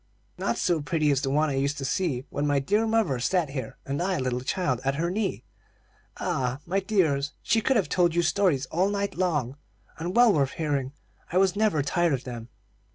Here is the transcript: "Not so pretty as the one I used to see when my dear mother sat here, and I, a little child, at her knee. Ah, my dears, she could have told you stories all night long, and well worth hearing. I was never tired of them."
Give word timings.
"Not 0.35 0.57
so 0.57 0.81
pretty 0.81 1.11
as 1.11 1.21
the 1.21 1.29
one 1.29 1.51
I 1.51 1.57
used 1.57 1.77
to 1.77 1.85
see 1.85 2.25
when 2.31 2.47
my 2.47 2.57
dear 2.57 2.87
mother 2.87 3.19
sat 3.19 3.51
here, 3.51 3.77
and 3.85 4.01
I, 4.01 4.15
a 4.15 4.19
little 4.19 4.41
child, 4.41 4.81
at 4.83 4.95
her 4.95 5.11
knee. 5.11 5.43
Ah, 6.17 6.59
my 6.65 6.79
dears, 6.79 7.33
she 7.43 7.61
could 7.61 7.75
have 7.75 7.87
told 7.87 8.15
you 8.15 8.23
stories 8.23 8.65
all 8.71 8.89
night 8.89 9.13
long, 9.13 9.57
and 9.99 10.15
well 10.15 10.33
worth 10.33 10.53
hearing. 10.53 10.91
I 11.31 11.37
was 11.37 11.55
never 11.55 11.83
tired 11.83 12.13
of 12.13 12.23
them." 12.23 12.49